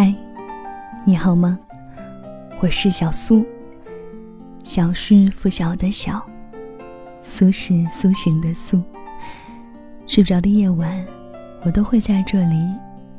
[0.00, 0.14] 嗨，
[1.04, 1.58] 你好吗？
[2.60, 3.44] 我是小苏。
[4.62, 6.24] 小是拂晓的小，
[7.20, 8.80] 苏是苏醒的苏。
[10.06, 11.04] 睡不着的夜晚，
[11.64, 12.54] 我都会在这里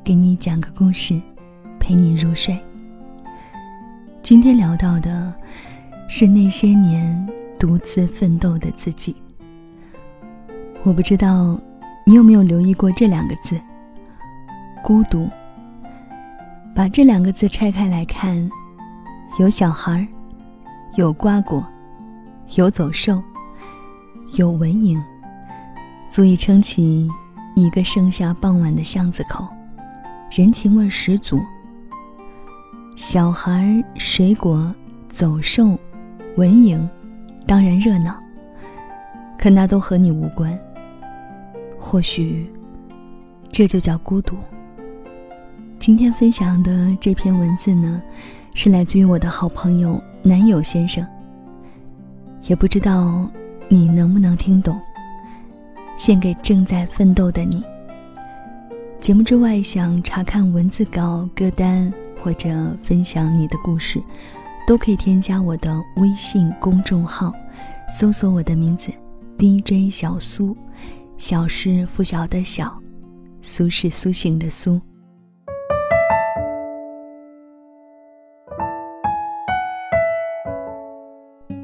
[0.06, 1.22] 给你讲个故事，
[1.82, 2.58] 陪你入睡。
[4.22, 5.34] 今天聊到的
[6.08, 9.14] 是那些年独自奋斗的自己。
[10.84, 11.60] 我不知道
[12.06, 13.60] 你有没有留意过这两个字——
[14.82, 15.30] 孤独。
[16.76, 18.50] 把这两个字拆开来看，
[19.40, 20.08] 有小孩儿，
[20.96, 21.66] 有瓜果，
[22.56, 23.22] 有走兽，
[24.38, 24.98] 有蚊蝇，
[26.10, 27.10] 足以撑起
[27.56, 29.48] 一个盛夏傍晚的巷子口，
[30.32, 31.40] 人情味十足。
[32.96, 34.74] 小孩儿、水果、
[35.10, 35.78] 走兽、
[36.38, 36.80] 蚊蝇，
[37.46, 38.18] 当然热闹，
[39.38, 40.58] 可那都和你无关。
[41.78, 42.52] 或许，
[43.50, 44.38] 这就叫孤独。
[45.80, 48.02] 今天分享的这篇文字呢，
[48.54, 51.08] 是来自于我的好朋友男友先生。
[52.44, 53.30] 也不知道
[53.70, 54.78] 你能不能听懂。
[55.98, 57.64] 献给正在奋斗的你。
[59.00, 62.50] 节目之外，想查看文字稿、歌单或者
[62.84, 64.04] 分享你的故事，
[64.68, 67.34] 都可以添加我的微信公众号，
[67.90, 68.92] 搜索我的名字
[69.38, 70.56] DJ 小苏，
[71.18, 72.78] 小是拂晓的小，
[73.42, 74.80] 苏是苏醒的苏。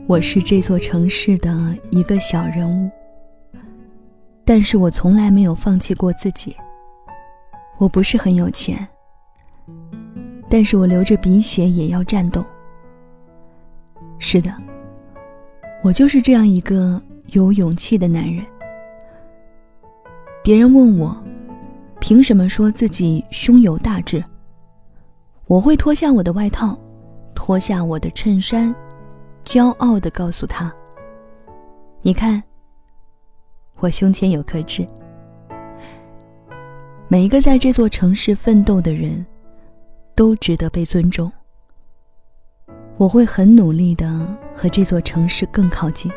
[0.07, 2.91] 我是这座城市的一个小人物，
[4.45, 6.55] 但是我从来没有放弃过自己。
[7.79, 8.87] 我不是很有钱，
[10.47, 12.45] 但是我流着鼻血也要战斗。
[14.19, 14.53] 是的，
[15.83, 18.45] 我就是这样一个有勇气的男人。
[20.43, 21.17] 别人问我，
[21.99, 24.23] 凭什么说自己胸有大志？
[25.47, 26.77] 我会脱下我的外套，
[27.33, 28.73] 脱下我的衬衫。
[29.45, 30.73] 骄傲的告诉他
[32.01, 32.41] ：“你看，
[33.77, 34.85] 我胸前有颗痣。
[37.07, 39.23] 每一个在这座城市奋斗的人，
[40.15, 41.31] 都值得被尊重。
[42.97, 46.11] 我会很努力的和这座城市更靠近。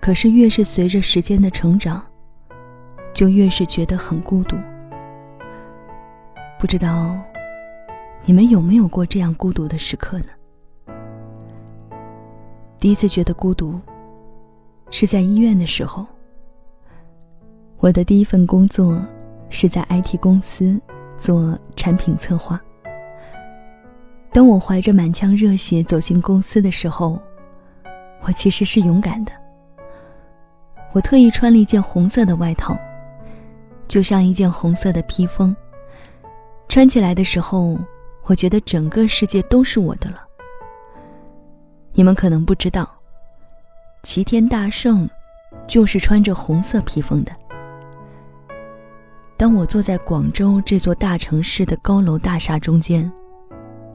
[0.00, 2.00] 可是，越是随着时间的成长，
[3.12, 4.56] 就越是觉得很孤独。
[6.60, 7.18] 不知道
[8.24, 10.26] 你们有没有过这样孤独的时刻呢？”
[12.80, 13.78] 第一次觉得孤独，
[14.90, 16.06] 是在医院的时候。
[17.76, 18.98] 我的第一份工作
[19.50, 20.80] 是在 IT 公司
[21.18, 22.58] 做产品策划。
[24.32, 27.20] 当我怀着满腔热血走进公司的时候，
[28.22, 29.32] 我其实是勇敢的。
[30.92, 32.74] 我特意穿了一件红色的外套，
[33.88, 35.54] 就像一件红色的披风。
[36.66, 37.78] 穿起来的时候，
[38.24, 40.26] 我觉得整个世界都是我的了。
[41.92, 42.88] 你们可能不知道，
[44.02, 45.08] 齐天大圣
[45.66, 47.32] 就是穿着红色披风的。
[49.36, 53.10] 当我坐在广州这座大城市的高楼大厦中间，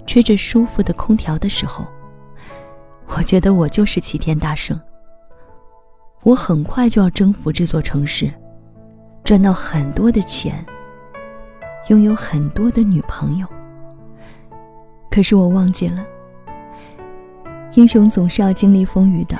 [0.05, 1.85] 吹着舒服的空调的时候，
[3.07, 4.79] 我觉得我就是齐天大圣。
[6.23, 8.31] 我很快就要征服这座城市，
[9.23, 10.65] 赚到很多的钱，
[11.87, 13.47] 拥有很多的女朋友。
[15.11, 16.03] 可是我忘记了。
[17.75, 19.37] 英雄总是要经历风雨的。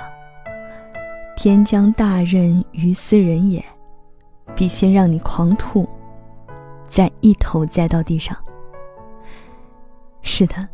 [1.37, 3.63] 天将大任于斯人也，
[4.53, 5.87] 必先让你狂吐，
[6.85, 8.35] 再一头栽到地上。
[10.21, 10.67] 是的，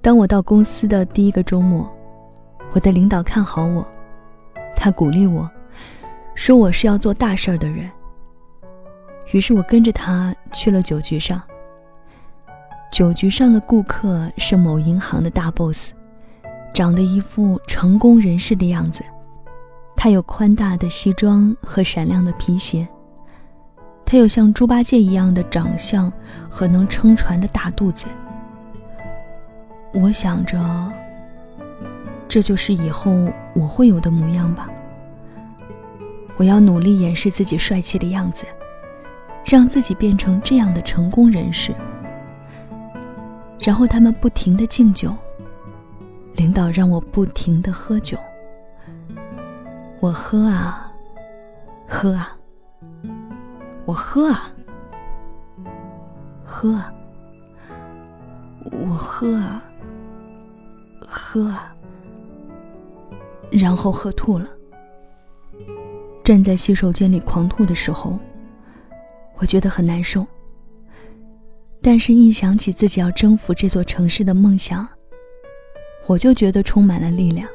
[0.00, 1.92] 当我到公司的第一个周末，
[2.72, 3.84] 我的领导看好我，
[4.76, 5.50] 他鼓励我，
[6.36, 7.90] 说我是要做大事儿的人。
[9.32, 11.42] 于是我跟着他去了酒局上。
[12.92, 15.92] 酒局上的顾客是某银行的大 boss。
[16.76, 19.02] 长得一副成功人士的样子，
[19.96, 22.86] 他有宽大的西装和闪亮的皮鞋，
[24.04, 26.12] 他有像猪八戒一样的长相
[26.50, 28.04] 和能撑船的大肚子。
[29.94, 30.92] 我想着，
[32.28, 33.10] 这就是以后
[33.54, 34.68] 我会有的模样吧。
[36.36, 38.44] 我要努力掩饰自己帅气的样子，
[39.46, 41.74] 让自己变成这样的成功人士。
[43.60, 45.16] 然后他们不停的敬酒。
[46.36, 48.18] 领导让我不停的喝酒，
[50.00, 50.92] 我喝啊，
[51.88, 52.36] 喝啊，
[53.86, 54.50] 我喝啊，
[56.44, 56.92] 喝啊，
[58.70, 59.62] 我喝啊，
[61.08, 61.74] 喝啊，
[63.50, 64.46] 然后喝吐了。
[66.22, 68.18] 站在洗手间里狂吐的时候，
[69.36, 70.26] 我觉得很难受，
[71.80, 74.86] 但是，一想起自己要征服这座城市的梦想，
[76.06, 77.48] 我就觉得充满了力量。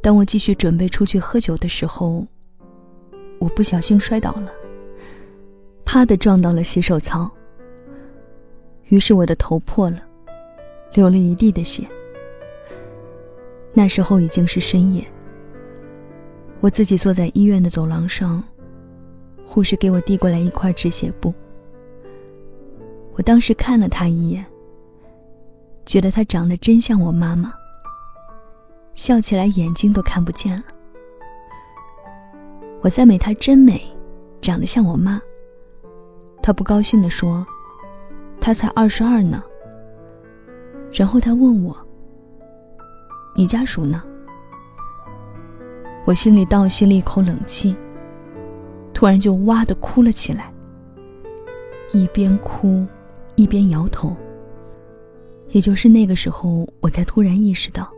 [0.00, 2.26] 当我继续准备出去喝酒的时候，
[3.38, 4.50] 我不小心摔倒了，
[5.84, 7.30] 啪的撞到了洗手槽。
[8.88, 10.02] 于是我的头破了，
[10.94, 11.86] 流了一地的血。
[13.74, 15.06] 那时候已经是深夜，
[16.60, 18.42] 我自己坐在医院的走廊上，
[19.44, 21.32] 护士给我递过来一块止血布。
[23.12, 24.44] 我当时看了他一眼，
[25.88, 27.50] 觉得他长得真像我妈妈，
[28.92, 30.62] 笑起来眼睛都看不见了。
[32.82, 33.80] 我赞美她真美，
[34.42, 35.18] 长得像我妈。
[36.42, 37.44] 她不高兴地说
[38.38, 39.42] ：“她才二十二呢。”
[40.92, 41.74] 然后她问我
[43.34, 44.04] ：“你家属呢？”
[46.04, 47.74] 我心里倒吸了一口冷气，
[48.92, 50.52] 突然就哇的哭了起来，
[51.94, 52.86] 一边哭
[53.36, 54.14] 一边摇头。
[55.50, 57.90] 也就是那个时候，我才突然意识到：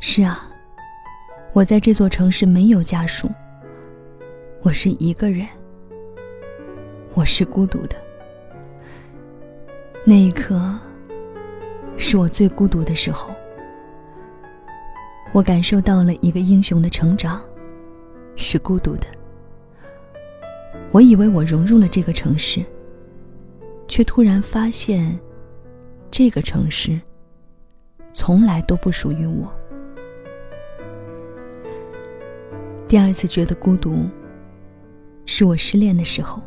[0.00, 0.48] 是啊。
[1.52, 3.28] 我在这座城市没有家属，
[4.62, 5.46] 我是一个人，
[7.12, 7.96] 我是孤独的。
[10.02, 10.78] 那一刻，
[11.98, 13.34] 是我最孤独的时候。
[15.30, 17.42] 我感受到了一个英雄的成长，
[18.34, 19.06] 是孤独的。
[20.90, 22.64] 我以为我融入了这个城市，
[23.86, 25.20] 却突然发现，
[26.12, 27.00] 这个城市
[28.12, 29.50] 从来都不属于我。
[32.86, 34.06] 第二次觉得孤独，
[35.24, 36.42] 是我失恋的时候。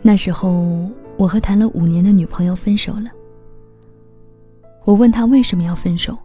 [0.00, 3.10] 那时候，我和谈了五年的女朋友分手了。
[4.84, 6.16] 我问他为什么要分手，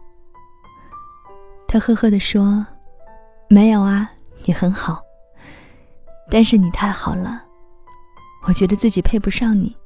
[1.66, 2.64] 他呵呵的说
[3.50, 4.08] ：“没有啊，
[4.44, 5.02] 你很好，
[6.30, 7.42] 但是你太好了，
[8.46, 9.76] 我觉得自己配不上你。”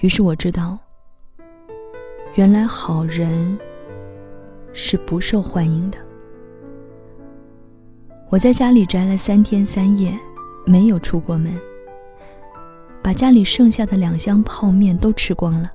[0.00, 0.78] 于是我知道，
[2.34, 3.58] 原来好人。
[4.76, 5.98] 是不受欢迎的。
[8.28, 10.18] 我在家里宅了三天三夜，
[10.66, 11.56] 没有出过门。
[13.00, 15.70] 把家里剩下的两箱泡面都吃光了。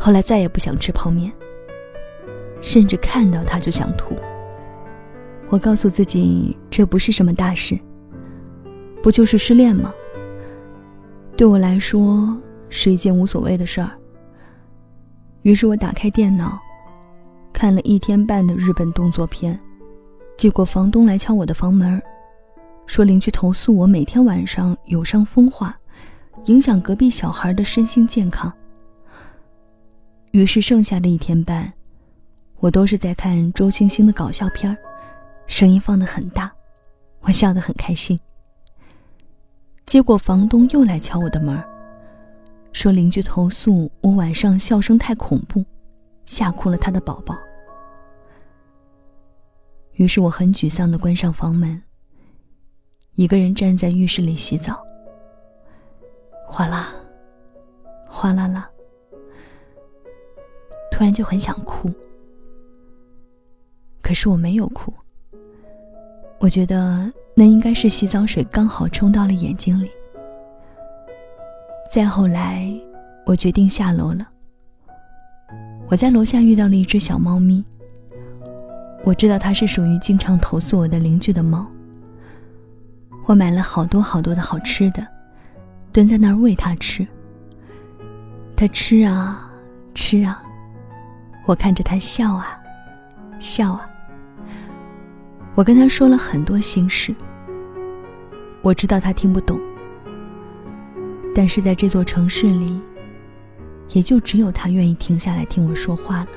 [0.00, 1.32] 后来再也不想吃泡面，
[2.60, 4.16] 甚至看到它就想吐。
[5.48, 7.78] 我告诉自己这不是什么大事，
[9.00, 9.94] 不就是失恋吗？
[11.36, 12.36] 对我来说
[12.74, 13.88] 是一件无所谓的事儿。
[15.42, 16.58] 于是我打开电脑。
[17.52, 19.58] 看了一天半的日本动作片，
[20.36, 22.02] 结果房东来敲我的房门，
[22.84, 25.78] 说邻居投诉我每天晚上有伤风化，
[26.46, 28.52] 影响隔壁小孩的身心健康。
[30.32, 31.72] 于是剩下的一天半，
[32.58, 34.76] 我都是在看周星星的搞笑片
[35.46, 36.52] 声音放得很大，
[37.20, 38.18] 我笑得很开心。
[39.86, 41.62] 结果房东又来敲我的门，
[42.74, 45.64] 说邻居投诉我晚上笑声太恐怖。
[46.26, 47.36] 吓哭了他的宝宝。
[49.92, 51.82] 于是我很沮丧的关上房门，
[53.14, 54.82] 一个人站在浴室里洗澡。
[56.48, 56.88] 哗啦，
[58.08, 58.70] 哗啦啦，
[60.90, 61.92] 突然就很想哭。
[64.00, 64.90] 可是我没有哭。
[66.40, 69.90] 我觉得那应该是洗澡水刚好冲到了眼睛里。
[71.94, 72.68] 再后来，
[73.24, 74.26] 我决定下楼了。
[75.86, 77.64] 我在楼下遇到了一只小猫咪。
[79.04, 81.64] 我知道它是属于经常投诉我的邻居的猫。
[83.26, 85.06] 我买了好多好多的好吃的，
[85.92, 87.06] 蹲在那儿喂它吃。
[88.56, 89.48] 它吃啊
[89.94, 90.42] 吃啊，
[91.46, 92.60] 我看着它笑啊
[93.38, 93.88] 笑啊。
[95.54, 97.14] 我跟它说了很多心事。
[98.62, 99.60] 我知道它听不懂，
[101.34, 102.80] 但是在这座城市里。
[103.90, 106.28] 也就只有他愿意停下来听我说话了。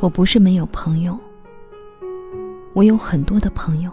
[0.00, 1.16] 我不是没有朋友，
[2.72, 3.90] 我有很多的朋友，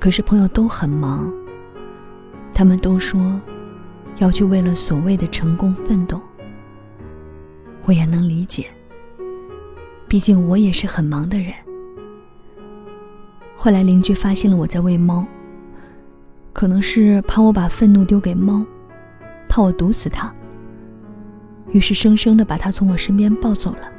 [0.00, 1.32] 可是朋友都很忙。
[2.52, 3.40] 他们都说
[4.18, 6.20] 要去为了所谓的成功奋斗，
[7.84, 8.66] 我也能理解。
[10.08, 11.54] 毕竟我也是很忙的人。
[13.54, 15.24] 后来邻居发现了我在喂猫，
[16.52, 18.64] 可能是怕我把愤怒丢给猫。
[19.48, 20.34] 怕我毒死它，
[21.72, 23.92] 于是生生的把它从我身边抱走了。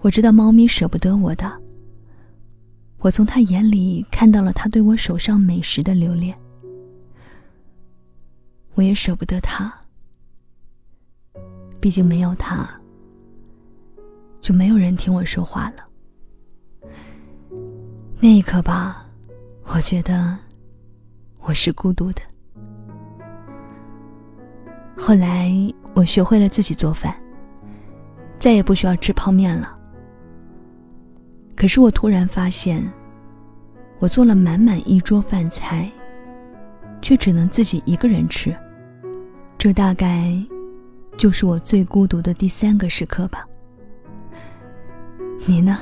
[0.00, 1.50] 我知道猫咪舍不得我的，
[2.98, 6.36] 我从他眼里看到了他对我手上美食的留恋。
[8.74, 9.72] 我也舍不得他，
[11.80, 12.68] 毕竟没有他，
[14.42, 17.58] 就没有人听我说话了。
[18.20, 19.06] 那一刻吧，
[19.64, 20.38] 我觉得
[21.46, 22.20] 我是孤独的。
[24.98, 25.48] 后来
[25.94, 27.14] 我学会了自己做饭，
[28.36, 29.78] 再也不需要吃泡面了。
[31.54, 32.84] 可是我突然发现，
[34.00, 35.88] 我做了满满一桌饭菜，
[37.00, 38.52] 却只能自己一个人吃。
[39.56, 40.36] 这大概
[41.16, 43.46] 就是我最孤独的第三个时刻吧。
[45.46, 45.78] 你呢？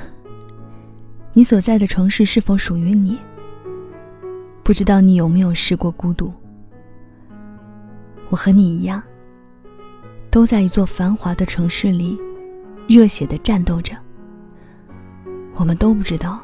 [1.33, 3.19] 你所在的城市是否属于你？
[4.65, 6.33] 不知道你有没有试过孤独？
[8.31, 9.03] 我和你一样，
[10.31, 12.19] 都在一座繁华的城市里，
[12.89, 13.95] 热血的战斗着。
[15.57, 16.41] 我们都不知道，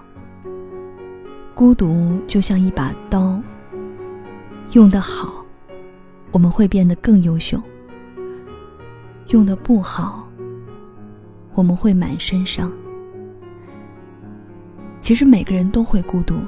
[1.54, 3.42] 孤独就像一把刀，
[4.72, 5.42] 用得好，
[6.30, 7.58] 我们会变得更优秀；
[9.28, 10.28] 用得不好，
[11.54, 12.70] 我们会满身伤。
[15.00, 16.38] 其实每个人都会孤独，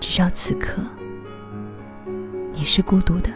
[0.00, 0.82] 至少此刻
[2.52, 3.30] 你是孤独的。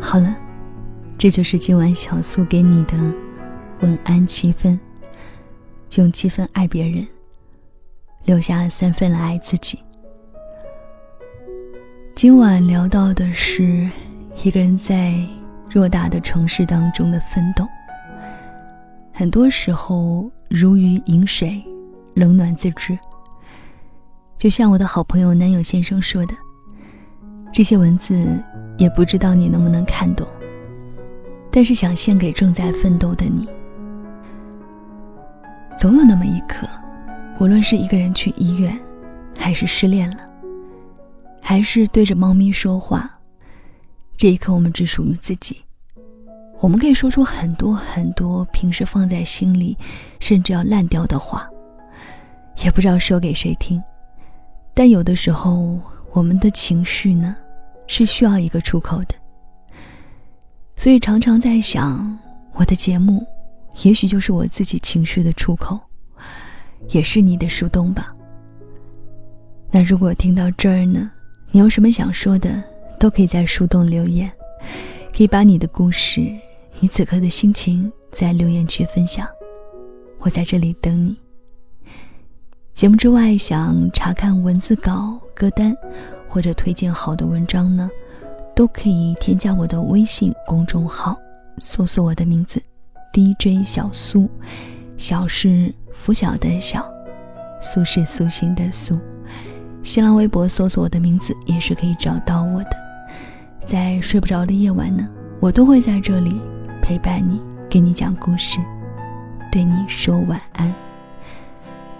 [0.00, 0.34] 好了，
[1.18, 2.96] 这就是今晚小苏给你的
[3.82, 4.78] 晚安七分。
[5.96, 7.06] 用七分爱别人，
[8.24, 9.78] 留下三分来爱自己。
[12.20, 13.88] 今晚聊到的是
[14.44, 15.14] 一个人在
[15.70, 17.66] 偌大的城市当中的奋斗。
[19.10, 21.64] 很多时候如鱼饮水，
[22.12, 22.98] 冷暖自知。
[24.36, 26.34] 就像我的好朋友男友先生说的，
[27.50, 28.38] 这些文字
[28.76, 30.28] 也不知道你能不能看懂，
[31.50, 33.48] 但是想献给正在奋斗的你。
[35.78, 36.68] 总有那么一刻，
[37.38, 38.78] 无论是一个人去医院，
[39.38, 40.16] 还是失恋了。
[41.42, 43.10] 还是对着猫咪说话，
[44.16, 45.62] 这一刻我们只属于自己。
[46.60, 49.76] 我们可以说出很多很多平时放在心里，
[50.20, 51.48] 甚至要烂掉的话，
[52.62, 53.82] 也不知道说给谁听。
[54.74, 55.80] 但有的时候，
[56.12, 57.34] 我们的情绪呢，
[57.86, 59.14] 是需要一个出口的。
[60.76, 62.18] 所以常常在想，
[62.52, 63.26] 我的节目，
[63.82, 65.80] 也许就是我自己情绪的出口，
[66.90, 68.14] 也是你的树洞吧。
[69.70, 71.10] 那如果听到这儿呢？
[71.52, 72.62] 你有什么想说的，
[72.98, 74.30] 都可以在树洞留言，
[75.12, 76.20] 可以把你的故事、
[76.78, 79.26] 你此刻的心情在留言区分享，
[80.20, 81.18] 我在这里等你。
[82.72, 85.76] 节目之外，想查看文字稿、歌单
[86.28, 87.90] 或者推荐好的文章呢，
[88.54, 91.18] 都可以添加我的微信公众号，
[91.58, 92.62] 搜索我的名字
[93.12, 94.30] DJ 小苏，
[94.96, 96.88] 小是拂晓的小，
[97.60, 98.96] 苏是苏醒的苏。
[99.82, 102.70] 新浪微博搜索我的名字也是可以找到我的。
[103.66, 105.08] 在睡不着的夜晚呢，
[105.40, 106.40] 我都会在这里
[106.82, 108.58] 陪伴你，给你讲故事，
[109.50, 110.72] 对你说晚安。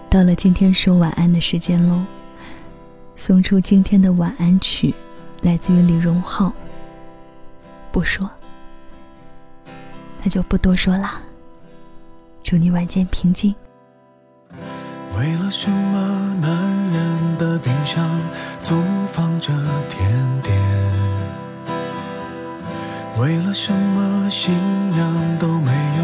[0.09, 1.99] 到了今天说晚安的时间喽，
[3.15, 4.93] 送出今天的晚安曲，
[5.41, 6.53] 来自于李荣浩。
[7.91, 8.29] 不说，
[10.23, 11.21] 那就不多说啦。
[12.43, 13.55] 祝你晚间平静。
[15.17, 16.70] 为了什么男人
[17.41, 18.07] 的冰箱
[18.61, 19.51] 总放着
[19.89, 20.55] 甜点？
[23.19, 24.53] 为了什么新
[24.91, 26.03] 娘都没有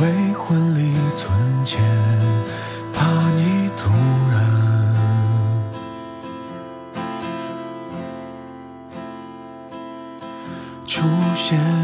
[0.00, 1.28] 为婚礼存
[1.64, 1.82] 钱？
[2.92, 3.90] 怕你突
[4.30, 4.94] 然
[10.86, 11.02] 出
[11.34, 11.79] 现。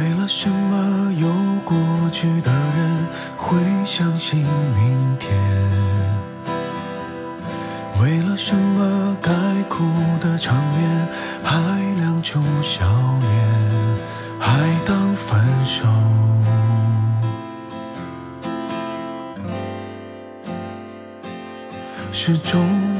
[0.00, 1.28] 为了什么有
[1.62, 1.76] 过
[2.10, 4.38] 去的人会相信
[4.74, 5.30] 明天？
[8.00, 9.30] 为了什么该
[9.68, 9.84] 哭
[10.18, 11.08] 的场面
[11.44, 11.58] 还
[11.98, 12.86] 亮出笑
[13.20, 13.30] 脸，
[14.38, 15.86] 还当分手？
[22.10, 22.99] 是种。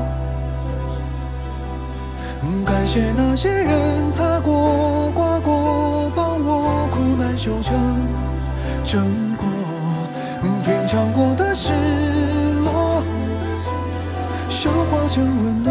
[2.81, 7.77] 感谢那些人擦过刮过帮我苦难修成
[8.83, 9.45] 正果
[10.63, 11.73] 品尝过的失
[12.63, 13.03] 落
[14.49, 15.70] 消化成温暖。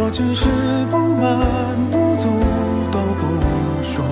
[0.00, 0.46] 我只是
[0.90, 1.26] 不满
[1.90, 2.28] 不足
[2.92, 3.22] 都不
[3.82, 4.04] 说。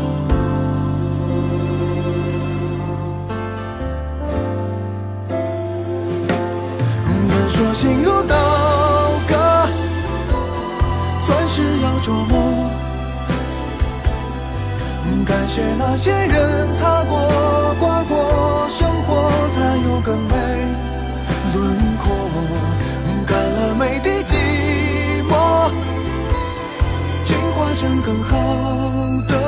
[7.31, 8.35] 人说心如刀
[9.29, 9.33] 割，
[11.25, 12.35] 钻石要琢磨。
[15.25, 17.17] 感谢那些人擦过、
[17.79, 20.35] 刮过，生活才有更美
[27.77, 29.46] 成更好的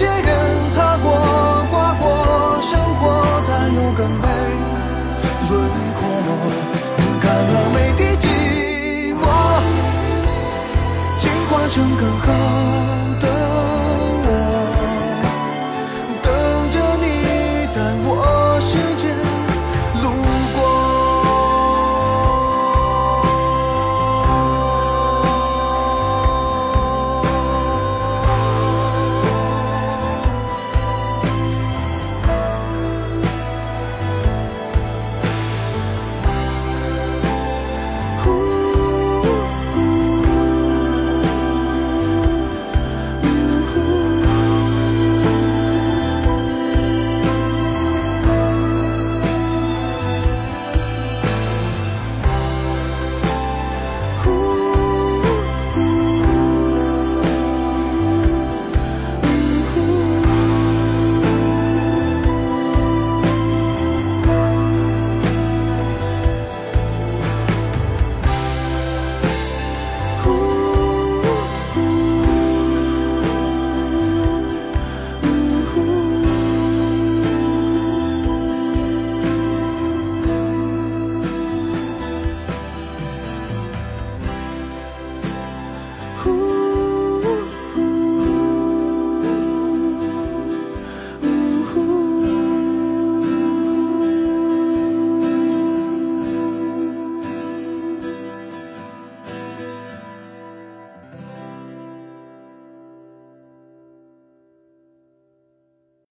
[0.00, 0.39] llegar.